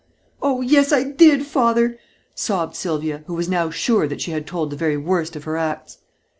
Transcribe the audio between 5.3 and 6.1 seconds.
of her acts.